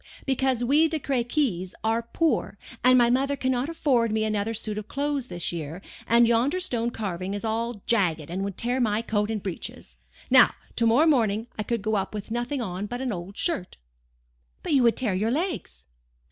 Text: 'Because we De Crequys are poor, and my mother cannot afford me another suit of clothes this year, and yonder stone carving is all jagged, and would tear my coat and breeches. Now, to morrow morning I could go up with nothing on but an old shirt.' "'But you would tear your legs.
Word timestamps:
'Because 0.25 0.63
we 0.63 0.87
De 0.87 0.97
Crequys 0.97 1.75
are 1.83 2.01
poor, 2.01 2.57
and 2.83 2.97
my 2.97 3.11
mother 3.11 3.35
cannot 3.35 3.69
afford 3.69 4.11
me 4.11 4.23
another 4.23 4.51
suit 4.55 4.79
of 4.79 4.87
clothes 4.87 5.27
this 5.27 5.51
year, 5.51 5.79
and 6.07 6.27
yonder 6.27 6.59
stone 6.59 6.89
carving 6.89 7.35
is 7.35 7.45
all 7.45 7.83
jagged, 7.85 8.27
and 8.31 8.43
would 8.43 8.57
tear 8.57 8.79
my 8.81 9.03
coat 9.03 9.29
and 9.29 9.43
breeches. 9.43 9.97
Now, 10.31 10.55
to 10.75 10.87
morrow 10.87 11.05
morning 11.05 11.45
I 11.55 11.61
could 11.61 11.83
go 11.83 11.97
up 11.97 12.15
with 12.15 12.31
nothing 12.31 12.61
on 12.63 12.87
but 12.87 12.99
an 13.01 13.13
old 13.13 13.37
shirt.' 13.37 13.77
"'But 14.63 14.73
you 14.73 14.81
would 14.81 14.97
tear 14.97 15.13
your 15.13 15.29
legs. 15.29 15.85